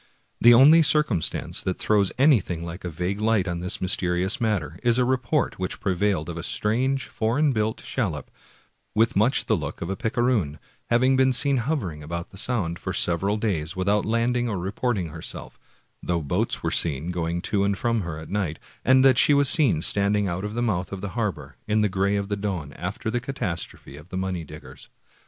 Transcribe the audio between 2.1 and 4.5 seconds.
anything like a vague light on this mysterious